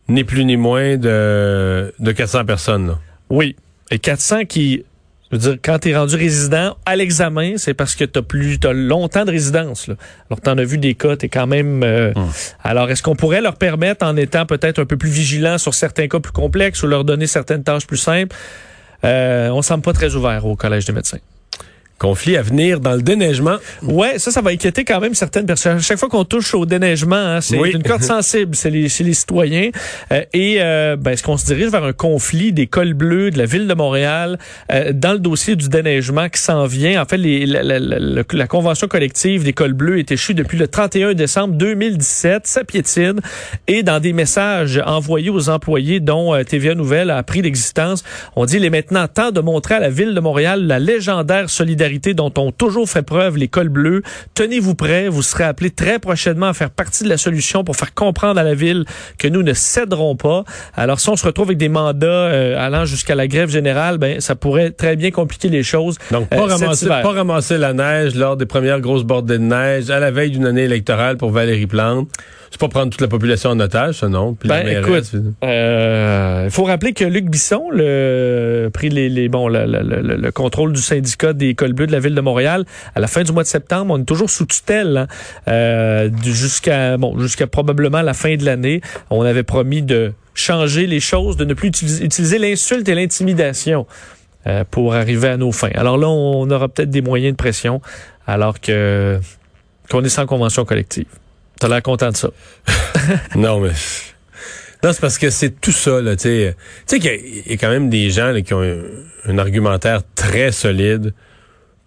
ni 0.09 0.23
plus 0.23 0.45
ni 0.45 0.57
moins 0.57 0.97
de, 0.97 1.93
de 1.99 2.11
400 2.11 2.45
personnes. 2.45 2.97
Oui. 3.29 3.55
Et 3.91 3.99
400 3.99 4.45
qui, 4.45 4.83
je 5.31 5.37
veux 5.37 5.41
dire, 5.41 5.57
quand 5.63 5.79
tu 5.79 5.89
es 5.89 5.95
rendu 5.95 6.15
résident 6.15 6.75
à 6.85 6.95
l'examen, 6.95 7.53
c'est 7.57 7.73
parce 7.73 7.95
que 7.95 8.03
tu 8.03 8.19
as 8.19 8.21
plus 8.21 8.59
as 8.63 8.73
longtemps 8.73 9.25
de 9.25 9.31
résidence. 9.31 9.87
Là. 9.87 9.95
Alors, 10.29 10.41
tu 10.41 10.49
en 10.49 10.57
as 10.57 10.63
vu 10.63 10.77
des 10.77 10.95
cas, 10.95 11.15
tu 11.15 11.27
es 11.27 11.29
quand 11.29 11.47
même... 11.47 11.83
Euh, 11.83 12.11
hum. 12.15 12.29
Alors, 12.63 12.89
est-ce 12.89 13.03
qu'on 13.03 13.15
pourrait 13.15 13.41
leur 13.41 13.55
permettre, 13.55 14.05
en 14.05 14.15
étant 14.17 14.45
peut-être 14.45 14.79
un 14.79 14.85
peu 14.85 14.97
plus 14.97 15.09
vigilant 15.09 15.57
sur 15.57 15.73
certains 15.73 16.07
cas 16.07 16.19
plus 16.19 16.31
complexes 16.31 16.81
ou 16.83 16.87
leur 16.87 17.03
donner 17.03 17.27
certaines 17.27 17.63
tâches 17.63 17.87
plus 17.87 17.97
simples? 17.97 18.35
Euh, 19.03 19.49
on 19.49 19.61
semble 19.61 19.83
pas 19.83 19.93
très 19.93 20.15
ouvert 20.15 20.45
au 20.45 20.55
Collège 20.55 20.85
des 20.85 20.93
médecins. 20.93 21.19
Conflit 21.99 22.37
à 22.37 22.41
venir 22.41 22.79
dans 22.79 22.93
le 22.95 23.01
déneigement. 23.01 23.57
Ouais, 23.83 24.17
ça, 24.19 24.31
ça 24.31 24.41
va 24.41 24.51
inquiéter 24.51 24.85
quand 24.85 25.01
même 25.01 25.13
certaines 25.13 25.45
personnes. 25.45 25.81
Chaque 25.81 25.97
fois 25.99 26.07
qu'on 26.07 26.23
touche 26.23 26.53
au 26.55 26.65
déneigement, 26.65 27.15
hein, 27.17 27.41
c'est 27.41 27.57
Oui. 27.59 27.71
une 27.73 27.83
corde 27.83 28.03
sensible 28.03 28.55
c'est 28.55 28.69
les, 28.69 28.87
chez 28.87 29.03
les 29.03 29.13
citoyens. 29.13 29.69
Euh, 30.13 30.21
et 30.31 30.57
euh, 30.59 30.95
ben, 30.95 31.11
est-ce 31.11 31.23
qu'on 31.23 31.35
se 31.35 31.45
dirige 31.45 31.69
vers 31.71 31.83
un 31.83 31.91
conflit 31.91 32.53
des 32.53 32.67
cols 32.67 32.93
bleus 32.93 33.31
de 33.31 33.37
la 33.37 33.45
ville 33.45 33.67
de 33.67 33.73
Montréal 33.73 34.39
euh, 34.71 34.93
dans 34.93 35.11
le 35.11 35.19
dossier 35.19 35.57
du 35.57 35.67
déneigement 35.67 36.29
qui 36.29 36.39
s'en 36.41 36.65
vient? 36.65 37.01
En 37.01 37.05
fait, 37.05 37.17
les, 37.17 37.45
la, 37.45 37.63
la- 37.63 37.79
la- 37.79 37.99
la- 37.99 38.23
la 38.31 38.47
convention 38.47 38.87
collective 38.87 39.43
des 39.43 39.51
cols 39.53 39.73
bleus 39.73 39.99
est 39.99 40.11
échue 40.13 40.33
depuis 40.33 40.57
le 40.57 40.69
31 40.69 41.15
décembre 41.15 41.55
2017. 41.55 42.47
Ça 42.47 42.63
piétine. 42.63 43.19
Et 43.67 43.83
dans 43.83 43.99
des 43.99 44.13
messages 44.13 44.81
envoyés 44.85 45.29
aux 45.31 45.49
employés 45.49 45.99
dont 45.99 46.41
TVA 46.45 46.75
Nouvelle 46.75 47.09
a 47.09 47.17
appris 47.17 47.41
l'existence, 47.41 48.05
on 48.37 48.45
dit 48.45 48.55
il 48.55 48.63
est 48.63 48.69
maintenant 48.69 49.07
temps 49.09 49.31
de 49.31 49.41
montrer 49.41 49.75
à 49.75 49.79
la 49.81 49.89
ville 49.89 50.13
de 50.13 50.19
Montréal 50.21 50.65
la 50.65 50.79
légendaire 50.79 51.49
solidarité 51.49 51.88
dont 51.97 52.31
ont 52.37 52.51
toujours 52.51 52.87
fait 52.89 53.01
preuve 53.01 53.37
les 53.37 53.47
cols 53.47 53.69
bleus. 53.69 54.03
Tenez-vous 54.35 54.75
prêts, 54.75 55.07
vous 55.09 55.23
serez 55.23 55.43
appelés 55.43 55.71
très 55.71 55.97
prochainement 55.99 56.47
à 56.47 56.53
faire 56.53 56.69
partie 56.69 57.03
de 57.03 57.09
la 57.09 57.17
solution 57.17 57.63
pour 57.63 57.75
faire 57.75 57.93
comprendre 57.93 58.39
à 58.39 58.43
la 58.43 58.53
ville 58.53 58.85
que 59.17 59.27
nous 59.27 59.41
ne 59.43 59.53
céderons 59.53 60.15
pas. 60.15 60.43
Alors 60.75 60.99
si 60.99 61.09
on 61.09 61.15
se 61.15 61.25
retrouve 61.25 61.47
avec 61.47 61.57
des 61.57 61.69
mandats 61.69 62.05
euh, 62.07 62.55
allant 62.63 62.85
jusqu'à 62.85 63.15
la 63.15 63.27
grève 63.27 63.49
générale, 63.49 63.97
ben 63.97 64.19
ça 64.21 64.35
pourrait 64.35 64.69
très 64.71 64.95
bien 64.95 65.11
compliquer 65.11 65.49
les 65.49 65.63
choses. 65.63 65.97
Donc, 66.11 66.29
pas, 66.29 66.37
euh, 66.37 66.45
ramasser, 66.45 66.87
pas 66.87 67.11
ramasser 67.11 67.57
la 67.57 67.73
neige 67.73 68.15
lors 68.15 68.37
des 68.37 68.45
premières 68.45 68.79
grosses 68.81 69.03
bordées 69.03 69.37
de 69.39 69.43
neige 69.43 69.89
à 69.89 69.99
la 69.99 70.11
veille 70.11 70.31
d'une 70.31 70.45
année 70.45 70.63
électorale 70.63 71.17
pour 71.17 71.31
Valérie 71.31 71.67
Plante. 71.67 72.09
C'est 72.51 72.59
pas 72.59 72.67
prendre 72.67 72.89
toute 72.89 73.01
la 73.01 73.07
population 73.07 73.51
en 73.51 73.59
otage, 73.59 73.95
ça, 73.99 74.07
non? 74.09 74.33
Puis 74.33 74.49
Ben, 74.49 74.67
écoute, 74.67 75.11
euh, 75.43 76.43
il 76.45 76.51
faut 76.51 76.63
rappeler 76.63 76.93
que 76.93 77.03
Luc 77.05 77.25
Bisson 77.29 77.69
le, 77.71 78.69
pris 78.73 78.89
les, 78.89 79.07
les 79.07 79.29
bon 79.29 79.47
le, 79.47 79.65
le- 79.65 79.83
le- 79.83 80.15
le 80.15 80.31
contrôle 80.31 80.73
du 80.73 80.81
syndicat 80.81 81.33
des 81.33 81.53
cols 81.53 81.73
de 81.87 81.91
la 81.91 81.99
ville 81.99 82.15
de 82.15 82.21
Montréal 82.21 82.65
à 82.95 82.99
la 82.99 83.07
fin 83.07 83.23
du 83.23 83.31
mois 83.31 83.43
de 83.43 83.47
septembre. 83.47 83.93
On 83.93 83.99
est 84.01 84.05
toujours 84.05 84.29
sous 84.29 84.45
tutelle 84.45 84.97
hein, 84.97 85.07
euh, 85.47 86.09
jusqu'à 86.23 86.97
bon 86.97 87.19
jusqu'à 87.19 87.47
probablement 87.47 88.01
la 88.01 88.13
fin 88.13 88.35
de 88.35 88.45
l'année. 88.45 88.81
On 89.09 89.21
avait 89.23 89.43
promis 89.43 89.81
de 89.81 90.13
changer 90.33 90.87
les 90.87 90.99
choses, 90.99 91.37
de 91.37 91.45
ne 91.45 91.53
plus 91.53 91.67
utiliser, 91.69 92.05
utiliser 92.05 92.37
l'insulte 92.39 92.87
et 92.87 92.95
l'intimidation 92.95 93.85
euh, 94.47 94.63
pour 94.69 94.93
arriver 94.95 95.27
à 95.27 95.37
nos 95.37 95.51
fins. 95.51 95.71
Alors 95.75 95.97
là, 95.97 96.07
on 96.07 96.49
aura 96.49 96.69
peut-être 96.69 96.89
des 96.89 97.01
moyens 97.01 97.33
de 97.33 97.37
pression 97.37 97.81
alors 98.27 98.59
que 98.59 99.19
qu'on 99.89 100.03
est 100.03 100.09
sans 100.09 100.25
convention 100.27 100.65
collective. 100.65 101.05
T'as 101.59 101.67
l'air 101.67 101.81
content 101.81 102.11
de 102.11 102.15
ça. 102.17 102.29
Non, 103.35 103.59
mais. 103.59 103.71
Non, 104.81 104.93
c'est 104.93 105.01
parce 105.01 105.17
que 105.17 105.29
c'est 105.29 105.59
tout 105.59 105.73
ça, 105.73 105.99
là, 105.99 106.15
tu 106.15 106.21
sais. 106.29 106.55
Tu 106.87 106.95
sais 106.95 106.99
qu'il 106.99 107.11
y 107.11 107.13
a- 107.13 107.17
il 107.47 107.51
y, 107.51 107.53
a 107.55 107.57
quand 107.57 107.69
même 107.69 107.89
des 107.89 108.09
gens 108.11 108.31
là, 108.31 108.39
qui 108.41 108.53
ont 108.53 108.61
un, 108.61 108.77
un 109.25 109.37
argumentaire 109.37 110.03
très 110.15 110.53
solide 110.53 111.13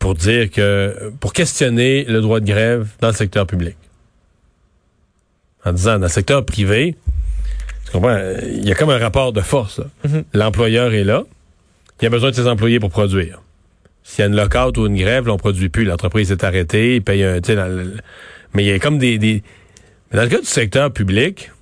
pour 0.03 0.15
dire 0.17 0.51
que. 0.51 1.13
pour 1.21 1.33
questionner 1.33 2.05
le 2.05 2.21
droit 2.21 2.41
de 2.41 2.47
grève 2.47 2.89
dans 3.01 3.09
le 3.09 3.15
secteur 3.15 3.47
public. 3.47 3.77
En 5.65 5.73
disant, 5.73 5.95
dans 5.99 6.07
le 6.07 6.09
secteur 6.09 6.45
privé, 6.45 6.97
tu 7.87 7.93
comprends, 7.93 8.19
il 8.43 8.67
y 8.67 8.73
a 8.73 8.75
comme 8.75 8.91
un 8.91 8.99
rapport 8.99 9.33
de 9.33 9.41
force, 9.41 9.79
là. 9.79 9.85
Mhm. 10.05 10.25
L'employeur 10.35 10.93
est 10.93 11.05
là, 11.05 11.23
il 12.01 12.07
a 12.07 12.11
besoin 12.11 12.31
de 12.31 12.35
ses 12.35 12.49
employés 12.49 12.81
pour 12.81 12.91
produire. 12.91 13.41
S'il 14.03 14.23
y 14.23 14.23
a 14.25 14.27
une 14.27 14.35
lockout 14.35 14.77
ou 14.77 14.87
une 14.87 14.97
grève, 14.97 15.29
là, 15.29 15.35
on 15.35 15.37
produit 15.37 15.69
plus. 15.69 15.85
L'entreprise 15.85 16.33
est 16.33 16.43
arrêtée, 16.43 16.97
il 16.97 17.03
paye 17.03 17.23
un, 17.23 17.39
dans 17.39 17.69
le- 17.77 17.97
mais 18.55 18.65
il 18.65 18.69
y 18.69 18.73
a 18.73 18.81
comme 18.81 18.99
des, 18.99 19.19
des, 19.19 19.45
dans 20.13 20.23
le 20.23 20.29
cas 20.29 20.41
du 20.41 20.47
secteur 20.47 20.93
public, 20.93 21.53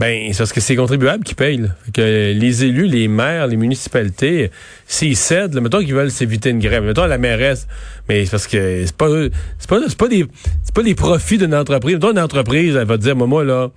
ben, 0.00 0.32
c'est 0.32 0.38
parce 0.38 0.52
que 0.52 0.60
c'est 0.60 0.72
les 0.72 0.76
contribuables 0.78 1.22
qui 1.24 1.34
payent. 1.34 1.58
là. 1.58 1.68
Fait 1.84 1.92
que 1.92 2.32
les 2.32 2.64
élus, 2.64 2.86
les 2.86 3.06
maires, 3.06 3.46
les 3.46 3.56
municipalités, 3.56 4.50
s'ils 4.86 5.16
cèdent, 5.16 5.54
là, 5.54 5.60
mettons 5.60 5.80
qu'ils 5.80 5.94
veulent 5.94 6.10
s'éviter 6.10 6.50
une 6.50 6.58
grève, 6.58 6.82
mettons 6.82 7.04
la 7.06 7.18
mairesse, 7.18 7.68
mais 8.08 8.24
c'est 8.24 8.30
parce 8.32 8.46
que 8.48 8.84
c'est 8.86 8.96
pas 8.96 9.08
c'est 9.58 9.68
pas 9.68 9.78
c'est 9.86 9.98
pas 9.98 10.08
des 10.08 10.24
c'est 10.64 10.74
pas 10.74 10.82
des 10.82 10.94
profits 10.94 11.38
d'une 11.38 11.54
entreprise. 11.54 11.94
Mettons 11.94 12.12
une 12.12 12.18
entreprise, 12.18 12.74
elle 12.76 12.86
va 12.86 12.96
te 12.98 13.02
dire 13.02 13.14
moi, 13.14 13.26
moi 13.26 13.44
là, 13.44 13.68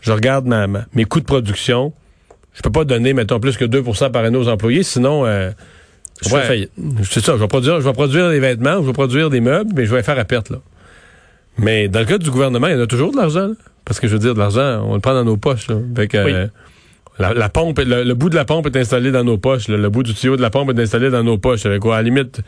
je 0.00 0.10
regarde 0.12 0.46
ma, 0.46 0.66
ma- 0.66 0.86
mes 0.94 1.04
coûts 1.04 1.20
de 1.20 1.26
production, 1.26 1.92
je 2.54 2.62
peux 2.62 2.72
pas 2.72 2.84
donner 2.84 3.12
mettons 3.12 3.38
plus 3.38 3.56
que 3.56 3.64
2% 3.66 4.10
par 4.10 4.24
année 4.24 4.38
aux 4.38 4.48
employés, 4.48 4.82
sinon 4.82 5.26
euh, 5.26 5.50
Je 6.22 6.30
fais 6.30 6.46
faillite. 6.46 6.70
C'est 7.10 7.22
ça, 7.22 7.32
je 7.34 7.40
vais 7.42 7.48
produire, 7.48 7.80
je 7.80 7.86
vais 7.86 7.92
produire 7.92 8.30
des 8.30 8.40
vêtements, 8.40 8.80
je 8.80 8.86
vais 8.86 8.92
produire 8.94 9.28
des 9.28 9.40
meubles, 9.40 9.70
mais 9.76 9.84
je 9.84 9.90
vais 9.90 9.98
les 9.98 10.02
faire 10.02 10.18
à 10.18 10.24
perte 10.24 10.48
là. 10.48 10.58
Mais 11.58 11.88
dans 11.88 12.00
le 12.00 12.06
cas 12.06 12.16
du 12.18 12.30
gouvernement, 12.30 12.66
il 12.68 12.72
y 12.72 12.76
en 12.76 12.80
a 12.82 12.86
toujours 12.86 13.12
de 13.12 13.16
l'argent. 13.18 13.48
là. 13.48 13.54
Parce 13.86 13.98
que 14.00 14.08
je 14.08 14.12
veux 14.12 14.18
dire, 14.18 14.34
de 14.34 14.38
l'argent, 14.38 14.84
on 14.86 14.94
le 14.94 15.00
prend 15.00 15.14
dans 15.14 15.24
nos 15.24 15.36
poches. 15.38 15.68
Là. 15.68 15.76
Fait 15.96 16.08
que, 16.08 16.22
Oui. 16.24 16.32
euh, 16.34 16.46
la, 17.18 17.32
la 17.32 17.48
pompe, 17.48 17.78
le, 17.78 18.02
le 18.04 18.14
bout 18.14 18.28
de 18.28 18.34
la 18.34 18.44
pompe 18.44 18.66
est 18.66 18.76
installé 18.78 19.10
dans 19.10 19.24
nos 19.24 19.38
poches. 19.38 19.68
là. 19.68 19.78
Le 19.78 19.88
bout 19.88 20.02
du 20.02 20.12
tuyau 20.12 20.36
de 20.36 20.42
la 20.42 20.50
pompe 20.50 20.70
est 20.76 20.82
installé 20.82 21.08
dans 21.08 21.22
nos 21.22 21.38
poches. 21.38 21.64
Avec 21.64 21.80
quoi, 21.80 21.94
à 21.96 21.98
la 21.98 22.02
limite, 22.02 22.40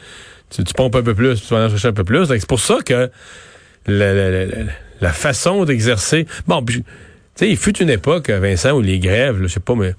tu, 0.50 0.62
tu 0.64 0.74
pompes 0.74 0.96
un 0.96 1.02
peu 1.02 1.14
plus, 1.14 1.40
tu 1.40 1.54
vas 1.54 1.64
en 1.64 1.68
chercher 1.70 1.88
un 1.88 1.92
peu 1.94 2.04
plus. 2.04 2.26
C'est 2.26 2.46
pour 2.46 2.60
ça 2.60 2.78
que 2.84 3.08
la, 3.86 4.12
la- 4.14 4.44
la- 5.00 5.12
façon 5.12 5.64
d'exercer. 5.64 6.26
Bon, 6.46 6.62
puis, 6.62 6.82
tu 6.82 6.84
sais, 7.36 7.48
il 7.48 7.56
fut 7.56 7.78
une 7.78 7.88
époque, 7.88 8.28
Vincent, 8.30 8.72
où 8.72 8.82
les 8.82 8.98
grèves, 8.98 9.38
je 9.40 9.46
sais 9.46 9.60
pas, 9.60 9.74
mais 9.76 9.94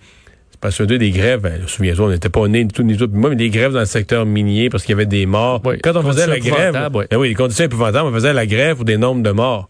c'est 0.52 0.60
pas 0.60 0.72
sûr 0.72 0.86
des 0.86 1.10
grèves. 1.10 1.40
Ben, 1.42 1.62
souviens-toi, 1.66 2.06
on 2.08 2.10
n'était 2.10 2.30
pas 2.30 2.48
nés 2.48 2.66
ni 2.66 2.70
tout 2.72 2.84
ni 2.84 2.98
tout. 2.98 3.10
Moi, 3.12 3.30
mais 3.32 3.36
des 3.38 3.50
grèves 3.50 3.72
dans 3.72 3.80
le 3.80 3.86
secteur 3.86 4.26
minier 4.26 4.70
parce 4.70 4.84
qu'il 4.84 4.92
y 4.92 4.96
avait 4.96 5.06
des 5.06 5.26
morts. 5.26 5.62
Oui, 5.66 5.80
Quand 5.82 5.96
on 5.96 6.04
faisait 6.04 6.28
la 6.28 6.40
grève, 6.40 6.90
oui. 6.94 7.06
ben 7.10 7.18
oui, 7.18 7.30
les 7.30 7.34
conditions 7.36 7.64
épouvantables, 7.66 8.10
on 8.10 8.14
faisait 8.14 8.34
la 8.34 8.46
grève 8.46 8.76
pour 8.76 8.86
des 8.86 8.98
nombres 8.98 9.24
de 9.24 9.32
morts. 9.32 9.70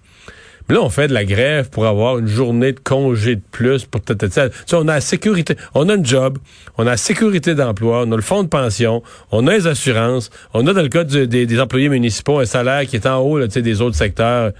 Là, 0.70 0.82
on 0.82 0.90
fait 0.90 1.08
de 1.08 1.14
la 1.14 1.26
grève 1.26 1.72
pour 1.72 1.88
avoir 1.88 2.20
une 2.20 2.28
journée 2.28 2.74
de 2.74 2.80
congé 2.80 3.36
de 3.36 3.42
plus 3.52 3.86
pour 3.86 4.02
tata, 4.02 4.30
tata. 4.30 4.50
Tu 4.50 4.56
sais, 4.68 4.76
on 4.76 4.88
a 4.88 4.94
la 4.94 5.02
sécurité, 5.02 5.56
on 5.74 5.90
a 5.90 5.96
un 5.96 6.04
job, 6.04 6.38
on 6.78 6.84
a 6.84 6.92
la 6.92 6.98
sécurité 6.98 7.56
d'emploi, 7.56 8.04
on 8.06 8.12
a 8.12 8.16
le 8.16 8.22
fonds 8.22 8.44
de 8.44 8.50
pension, 8.50 9.02
on 9.32 9.48
a 9.48 9.54
les 9.54 9.66
assurances, 9.66 10.30
on 10.54 10.68
a 10.68 10.74
dans 10.74 10.84
le 10.84 10.90
cas 10.90 11.04
des, 11.04 11.26
des 11.28 11.60
employés 11.60 11.90
municipaux 11.90 12.38
un 12.38 12.46
salaire 12.46 12.86
qui 12.86 12.98
est 12.98 13.08
en 13.08 13.18
haut 13.18 13.40
là, 13.40 13.48
tu 13.48 13.54
sais, 13.54 13.62
des 13.64 13.82
autres 13.82 13.96
secteurs. 13.96 14.52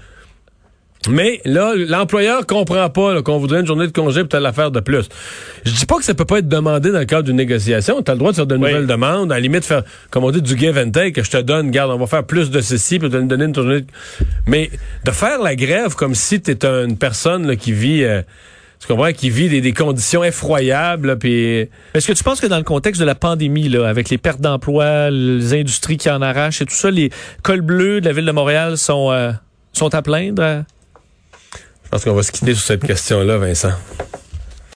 Mais 1.08 1.40
là, 1.46 1.72
l'employeur 1.74 2.46
comprend 2.46 2.90
pas 2.90 3.22
qu'on 3.22 3.38
voudrait 3.38 3.60
une 3.60 3.66
journée 3.66 3.86
de 3.86 3.92
congé 3.92 4.20
pour 4.20 4.28
telle 4.28 4.44
affaire 4.44 4.70
de 4.70 4.80
plus. 4.80 5.08
Je 5.64 5.72
dis 5.72 5.86
pas 5.86 5.96
que 5.96 6.04
ça 6.04 6.12
peut 6.12 6.26
pas 6.26 6.40
être 6.40 6.48
demandé 6.48 6.90
dans 6.92 6.98
le 6.98 7.06
cadre 7.06 7.22
d'une 7.24 7.36
négociation. 7.36 8.02
Tu 8.02 8.10
as 8.10 8.14
le 8.14 8.18
droit 8.18 8.32
de 8.32 8.36
faire 8.36 8.46
de 8.46 8.54
Oui. 8.56 8.60
nouvelles 8.60 8.86
demandes, 8.86 9.32
à 9.32 9.36
la 9.36 9.40
limite 9.40 9.64
faire, 9.64 9.82
comme 10.10 10.24
on 10.24 10.30
dit, 10.30 10.42
du 10.42 10.58
give 10.58 10.76
and 10.76 10.90
take, 10.90 11.12
que 11.12 11.22
je 11.22 11.30
te 11.30 11.38
donne, 11.38 11.70
garde, 11.70 11.90
on 11.90 11.96
va 11.98 12.06
faire 12.06 12.24
plus 12.24 12.50
de 12.50 12.60
ceci, 12.60 12.98
puis 12.98 13.08
te 13.08 13.16
donner 13.16 13.44
une 13.46 13.54
journée. 13.54 13.80
de- 13.80 13.86
Mais 14.46 14.70
de 15.06 15.10
faire 15.10 15.40
la 15.42 15.56
grève 15.56 15.94
comme 15.94 16.14
si 16.14 16.40
tu 16.42 16.54
une 16.62 16.98
personne 16.98 17.46
là, 17.46 17.56
qui 17.56 17.72
vit, 17.72 18.04
euh, 18.04 18.20
tu 18.78 18.86
comprends, 18.86 19.12
qui 19.12 19.30
vit 19.30 19.48
des, 19.48 19.62
des 19.62 19.72
conditions 19.72 20.22
effroyables, 20.22 21.18
puis 21.18 21.68
Est-ce 21.94 22.06
que 22.08 22.12
tu 22.12 22.22
penses 22.24 22.40
que 22.42 22.46
dans 22.46 22.58
le 22.58 22.62
contexte 22.62 23.00
de 23.00 23.06
la 23.06 23.14
pandémie, 23.14 23.70
là, 23.70 23.88
avec 23.88 24.10
les 24.10 24.18
pertes 24.18 24.40
d'emplois, 24.42 25.08
les 25.10 25.54
industries 25.54 25.96
qui 25.96 26.10
en 26.10 26.20
arrachent 26.20 26.60
et 26.60 26.66
tout 26.66 26.74
ça, 26.74 26.90
les 26.90 27.08
cols 27.42 27.62
bleus 27.62 28.02
de 28.02 28.06
la 28.06 28.12
ville 28.12 28.26
de 28.26 28.32
Montréal 28.32 28.76
sont, 28.76 29.10
euh, 29.12 29.32
sont 29.72 29.94
à 29.94 30.02
plaindre? 30.02 30.64
Je 31.90 31.96
pense 31.96 32.04
qu'on 32.04 32.14
va 32.14 32.22
se 32.22 32.30
quitter 32.30 32.54
sur 32.54 32.62
cette 32.62 32.86
question-là, 32.86 33.36
Vincent. 33.38 33.72